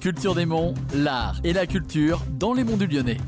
Culture 0.00 0.34
des 0.34 0.46
Monts, 0.46 0.72
l'art 0.94 1.38
et 1.44 1.52
la 1.52 1.66
culture 1.66 2.22
dans 2.38 2.54
les 2.54 2.64
monts 2.64 2.78
du 2.78 2.86
Lyonnais. 2.86 3.18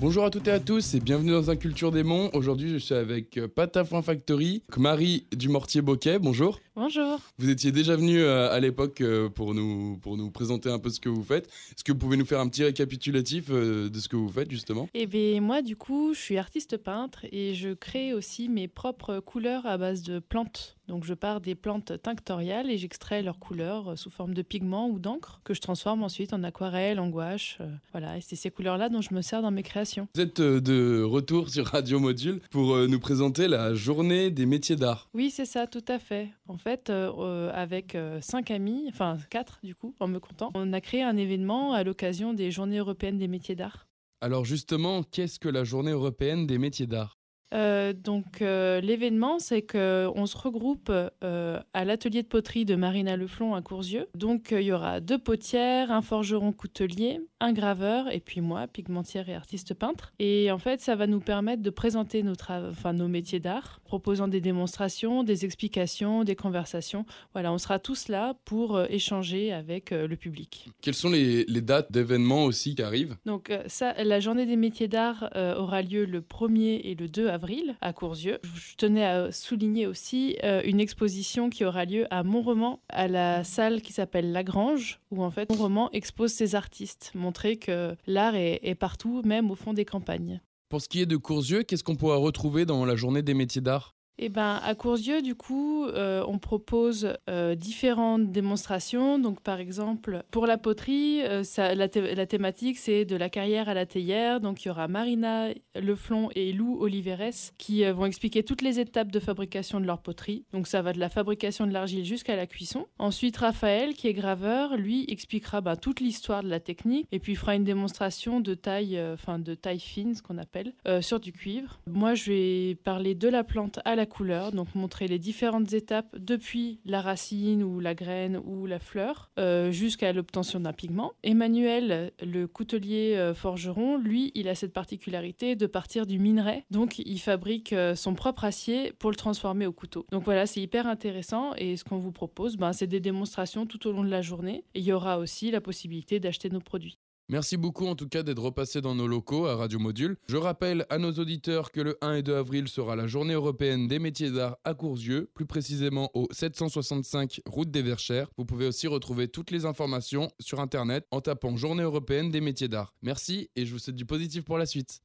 Bonjour 0.00 0.24
à 0.24 0.30
toutes 0.30 0.46
et 0.46 0.52
à 0.52 0.60
tous 0.60 0.94
et 0.94 1.00
bienvenue 1.00 1.32
dans 1.32 1.50
un 1.50 1.56
Culture 1.56 1.90
des 1.90 2.04
Monts. 2.04 2.30
Aujourd'hui, 2.32 2.68
je 2.70 2.76
suis 2.76 2.94
avec 2.94 3.38
euh, 3.38 3.48
Patafin 3.48 4.02
Factory, 4.02 4.62
Marie 4.76 5.26
du 5.32 5.48
Mortier-Boquet. 5.48 6.20
Bonjour. 6.20 6.60
Bonjour. 6.74 7.20
Vous 7.36 7.50
étiez 7.50 7.70
déjà 7.70 7.96
venu 7.96 8.20
euh, 8.20 8.50
à 8.50 8.58
l'époque 8.58 9.02
euh, 9.02 9.28
pour 9.28 9.52
nous, 9.52 9.98
pour 9.98 10.16
nous 10.16 10.30
présenter 10.30 10.70
un 10.70 10.78
peu 10.78 10.88
ce 10.88 11.00
que 11.00 11.10
vous 11.10 11.22
faites. 11.22 11.46
Est-ce 11.46 11.84
que 11.84 11.92
vous 11.92 11.98
pouvez 11.98 12.16
nous 12.16 12.24
faire 12.24 12.40
un 12.40 12.48
petit 12.48 12.64
récapitulatif 12.64 13.50
de 13.50 13.90
ce 13.94 14.08
que 14.08 14.16
vous 14.16 14.30
faites 14.30 14.50
justement? 14.50 14.88
Eh 14.94 15.06
bien, 15.06 15.38
moi, 15.42 15.60
du 15.60 15.76
coup, 15.76 16.14
je 16.14 16.18
suis 16.18 16.38
artiste 16.38 16.78
peintre 16.78 17.26
et 17.30 17.54
je 17.54 17.74
crée 17.74 18.14
aussi 18.14 18.48
mes 18.48 18.68
propres 18.68 19.20
couleurs 19.20 19.66
à 19.66 19.76
base 19.76 20.02
de 20.02 20.18
plantes. 20.18 20.78
Donc 20.88 21.04
je 21.04 21.14
pars 21.14 21.40
des 21.40 21.54
plantes 21.54 21.92
tinctoriales 22.02 22.70
et 22.70 22.76
j'extrais 22.76 23.22
leurs 23.22 23.38
couleurs 23.38 23.96
sous 23.96 24.10
forme 24.10 24.34
de 24.34 24.42
pigments 24.42 24.88
ou 24.88 24.98
d'encre 24.98 25.40
que 25.44 25.54
je 25.54 25.60
transforme 25.60 26.02
ensuite 26.02 26.32
en 26.32 26.42
aquarelle, 26.42 26.98
en 26.98 27.08
gouache. 27.08 27.58
voilà, 27.92 28.18
et 28.18 28.20
c'est 28.20 28.36
ces 28.36 28.50
couleurs-là 28.50 28.88
dont 28.88 29.00
je 29.00 29.14
me 29.14 29.22
sers 29.22 29.42
dans 29.42 29.50
mes 29.50 29.62
créations. 29.62 30.08
Vous 30.14 30.20
êtes 30.20 30.40
euh, 30.40 30.60
de 30.60 31.02
retour 31.02 31.48
sur 31.48 31.66
Radio 31.66 32.00
Module 32.00 32.40
pour 32.50 32.74
euh, 32.74 32.88
nous 32.88 32.98
présenter 32.98 33.46
la 33.48 33.74
journée 33.74 34.30
des 34.30 34.44
métiers 34.44 34.76
d'art. 34.76 35.08
Oui, 35.14 35.30
c'est 35.30 35.44
ça, 35.44 35.66
tout 35.66 35.84
à 35.88 35.98
fait. 35.98 36.28
En 36.48 36.58
fait, 36.62 36.90
euh, 36.90 37.50
avec 37.52 37.96
cinq 38.20 38.50
amis, 38.50 38.86
enfin 38.88 39.18
quatre 39.30 39.58
du 39.62 39.74
coup, 39.74 39.94
en 40.00 40.08
me 40.08 40.18
comptant, 40.18 40.50
on 40.54 40.72
a 40.72 40.80
créé 40.80 41.02
un 41.02 41.16
événement 41.16 41.72
à 41.72 41.84
l'occasion 41.84 42.32
des 42.32 42.50
Journées 42.50 42.78
européennes 42.78 43.18
des 43.18 43.28
métiers 43.28 43.54
d'art. 43.54 43.86
Alors 44.20 44.44
justement, 44.44 45.02
qu'est-ce 45.02 45.38
que 45.38 45.48
la 45.48 45.64
Journée 45.64 45.90
européenne 45.90 46.46
des 46.46 46.58
métiers 46.58 46.86
d'art? 46.86 47.18
Euh, 47.52 47.92
donc 47.92 48.40
euh, 48.40 48.80
l'événement, 48.80 49.38
c'est 49.38 49.62
qu'on 49.62 50.26
se 50.26 50.36
regroupe 50.36 50.90
euh, 50.90 51.60
à 51.74 51.84
l'atelier 51.84 52.22
de 52.22 52.28
poterie 52.28 52.64
de 52.64 52.74
Marina 52.74 53.16
Leflon 53.16 53.54
à 53.54 53.62
Courzieux. 53.62 54.08
Donc 54.14 54.48
il 54.52 54.62
y 54.62 54.72
aura 54.72 55.00
deux 55.00 55.18
potières, 55.18 55.90
un 55.90 56.02
forgeron 56.02 56.52
coutelier, 56.52 57.20
un 57.40 57.52
graveur 57.52 58.10
et 58.10 58.20
puis 58.20 58.40
moi, 58.40 58.66
pigmentière 58.66 59.28
et 59.28 59.34
artiste 59.34 59.74
peintre. 59.74 60.12
Et 60.18 60.50
en 60.50 60.58
fait, 60.58 60.80
ça 60.80 60.94
va 60.94 61.06
nous 61.06 61.20
permettre 61.20 61.62
de 61.62 61.70
présenter 61.70 62.22
nos, 62.22 62.34
enfin, 62.48 62.92
nos 62.92 63.08
métiers 63.08 63.40
d'art, 63.40 63.80
proposant 63.84 64.28
des 64.28 64.40
démonstrations, 64.40 65.22
des 65.22 65.44
explications, 65.44 66.24
des 66.24 66.36
conversations. 66.36 67.04
Voilà, 67.32 67.52
on 67.52 67.58
sera 67.58 67.78
tous 67.78 68.08
là 68.08 68.34
pour 68.44 68.80
échanger 68.82 69.52
avec 69.52 69.90
le 69.90 70.16
public. 70.16 70.70
Quelles 70.80 70.94
sont 70.94 71.10
les, 71.10 71.44
les 71.44 71.60
dates 71.60 71.92
d'événements 71.92 72.44
aussi 72.44 72.74
qui 72.74 72.82
arrivent? 72.82 73.16
Donc 73.26 73.52
ça, 73.66 73.94
la 74.02 74.20
journée 74.20 74.46
des 74.46 74.56
métiers 74.56 74.88
d'art 74.88 75.30
aura 75.34 75.82
lieu 75.82 76.04
le 76.04 76.20
1er 76.20 76.80
et 76.84 76.94
le 76.94 77.08
2 77.08 77.28
avril 77.28 77.41
à 77.80 77.92
Courzieux. 77.92 78.38
Je 78.54 78.76
tenais 78.76 79.04
à 79.04 79.32
souligner 79.32 79.86
aussi 79.86 80.36
euh, 80.44 80.62
une 80.64 80.80
exposition 80.80 81.50
qui 81.50 81.64
aura 81.64 81.84
lieu 81.84 82.06
à 82.10 82.22
Montroman 82.22 82.78
à 82.88 83.08
la 83.08 83.44
salle 83.44 83.82
qui 83.82 83.92
s'appelle 83.92 84.32
Lagrange, 84.32 85.00
où 85.10 85.22
en 85.22 85.30
fait 85.30 85.50
Montroman 85.50 85.88
expose 85.92 86.32
ses 86.32 86.54
artistes, 86.54 87.12
montrer 87.14 87.56
que 87.56 87.96
l'art 88.06 88.34
est, 88.34 88.60
est 88.62 88.74
partout, 88.74 89.22
même 89.24 89.50
au 89.50 89.54
fond 89.54 89.72
des 89.72 89.84
campagnes. 89.84 90.40
Pour 90.68 90.80
ce 90.80 90.88
qui 90.88 91.00
est 91.00 91.06
de 91.06 91.16
Courzieux, 91.16 91.64
qu'est-ce 91.64 91.84
qu'on 91.84 91.96
pourra 91.96 92.16
retrouver 92.16 92.64
dans 92.64 92.84
la 92.84 92.96
journée 92.96 93.22
des 93.22 93.34
métiers 93.34 93.60
d'art? 93.60 93.94
Eh 94.18 94.28
ben, 94.28 94.60
à 94.62 94.74
Courzieux, 94.74 95.22
du 95.22 95.34
coup, 95.34 95.86
euh, 95.86 96.22
on 96.28 96.38
propose 96.38 97.14
euh, 97.30 97.54
différentes 97.54 98.30
démonstrations. 98.30 99.18
Donc, 99.18 99.40
par 99.40 99.58
exemple, 99.58 100.22
pour 100.30 100.46
la 100.46 100.58
poterie, 100.58 101.22
euh, 101.22 101.42
la, 101.56 102.26
thématique, 102.26 102.78
c'est 102.78 103.04
de 103.04 103.16
la 103.16 103.30
carrière 103.30 103.68
à 103.68 103.74
la 103.74 103.86
théière. 103.86 104.40
Donc, 104.40 104.64
il 104.64 104.68
y 104.68 104.70
aura 104.70 104.86
Marina 104.86 105.48
Leflon 105.74 106.28
et 106.34 106.52
Lou 106.52 106.78
Oliveres 106.80 107.52
qui 107.56 107.84
vont 107.84 108.04
expliquer 108.04 108.42
toutes 108.42 108.62
les 108.62 108.78
étapes 108.78 109.10
de 109.10 109.18
fabrication 109.18 109.80
de 109.80 109.86
leur 109.86 110.00
poterie. 110.02 110.44
Donc, 110.52 110.66
ça 110.66 110.82
va 110.82 110.92
de 110.92 111.00
la 111.00 111.08
fabrication 111.08 111.66
de 111.66 111.72
l'argile 111.72 112.04
jusqu'à 112.04 112.36
la 112.36 112.46
cuisson. 112.46 112.86
Ensuite, 112.98 113.38
Raphaël, 113.38 113.94
qui 113.94 114.08
est 114.08 114.12
graveur, 114.12 114.76
lui 114.76 115.06
expliquera 115.08 115.62
ben, 115.62 115.76
toute 115.76 116.00
l'histoire 116.00 116.42
de 116.42 116.48
la 116.48 116.60
technique 116.60 117.08
et 117.12 117.18
puis 117.18 117.34
fera 117.34 117.54
une 117.54 117.64
démonstration 117.64 118.40
de 118.40 118.54
taille, 118.54 119.00
de 119.38 119.54
taille 119.54 119.80
fine, 119.80 120.14
ce 120.14 120.22
qu'on 120.22 120.38
appelle, 120.38 120.74
sur 121.00 121.18
du 121.18 121.32
cuivre. 121.32 121.80
Moi, 121.86 122.14
je 122.14 122.30
vais 122.30 122.74
parler 122.74 123.14
de 123.14 123.28
la 123.28 123.42
plante 123.42 123.80
à 123.84 123.96
la 124.02 124.06
couleur, 124.06 124.50
donc 124.50 124.74
montrer 124.74 125.06
les 125.06 125.20
différentes 125.20 125.72
étapes 125.72 126.16
depuis 126.18 126.80
la 126.84 127.00
racine 127.00 127.62
ou 127.62 127.78
la 127.78 127.94
graine 127.94 128.40
ou 128.44 128.66
la 128.66 128.80
fleur 128.80 129.30
euh, 129.38 129.70
jusqu'à 129.70 130.12
l'obtention 130.12 130.58
d'un 130.58 130.72
pigment. 130.72 131.12
Emmanuel, 131.22 132.10
le 132.20 132.48
coutelier 132.48 133.14
euh, 133.16 133.32
forgeron, 133.32 133.98
lui, 133.98 134.32
il 134.34 134.48
a 134.48 134.56
cette 134.56 134.72
particularité 134.72 135.54
de 135.54 135.66
partir 135.66 136.04
du 136.04 136.18
minerai, 136.18 136.64
donc 136.72 136.98
il 136.98 137.18
fabrique 137.20 137.72
euh, 137.72 137.94
son 137.94 138.14
propre 138.14 138.42
acier 138.42 138.92
pour 138.98 139.10
le 139.10 139.16
transformer 139.16 139.66
au 139.66 139.72
couteau. 139.72 140.04
Donc 140.10 140.24
voilà, 140.24 140.46
c'est 140.46 140.60
hyper 140.60 140.88
intéressant 140.88 141.54
et 141.54 141.76
ce 141.76 141.84
qu'on 141.84 141.98
vous 141.98 142.10
propose, 142.10 142.56
ben, 142.56 142.72
c'est 142.72 142.88
des 142.88 142.98
démonstrations 142.98 143.66
tout 143.66 143.86
au 143.86 143.92
long 143.92 144.02
de 144.02 144.10
la 144.10 144.20
journée 144.20 144.64
et 144.74 144.80
il 144.80 144.84
y 144.84 144.92
aura 144.92 145.18
aussi 145.18 145.52
la 145.52 145.60
possibilité 145.60 146.18
d'acheter 146.18 146.50
nos 146.50 146.60
produits. 146.60 146.98
Merci 147.28 147.56
beaucoup 147.56 147.86
en 147.86 147.94
tout 147.94 148.08
cas 148.08 148.22
d'être 148.22 148.42
repassé 148.42 148.80
dans 148.80 148.94
nos 148.94 149.06
locaux 149.06 149.46
à 149.46 149.56
Radio 149.56 149.78
Module. 149.78 150.16
Je 150.28 150.36
rappelle 150.36 150.86
à 150.90 150.98
nos 150.98 151.12
auditeurs 151.12 151.70
que 151.70 151.80
le 151.80 151.96
1 152.00 152.14
et 152.14 152.22
2 152.22 152.34
avril 152.34 152.68
sera 152.68 152.96
la 152.96 153.06
journée 153.06 153.34
européenne 153.34 153.86
des 153.86 153.98
métiers 153.98 154.30
d'art 154.30 154.58
à 154.64 154.74
Courzieux, 154.74 155.30
plus 155.34 155.46
précisément 155.46 156.10
au 156.14 156.26
765 156.30 157.40
route 157.46 157.70
des 157.70 157.82
Verchères. 157.82 158.28
Vous 158.36 158.44
pouvez 158.44 158.66
aussi 158.66 158.86
retrouver 158.86 159.28
toutes 159.28 159.50
les 159.50 159.64
informations 159.64 160.30
sur 160.40 160.60
internet 160.60 161.06
en 161.10 161.20
tapant 161.20 161.56
Journée 161.56 161.82
européenne 161.82 162.30
des 162.30 162.40
métiers 162.40 162.68
d'art. 162.68 162.94
Merci 163.02 163.50
et 163.56 163.66
je 163.66 163.72
vous 163.72 163.78
souhaite 163.78 163.96
du 163.96 164.06
positif 164.06 164.44
pour 164.44 164.58
la 164.58 164.66
suite. 164.66 165.02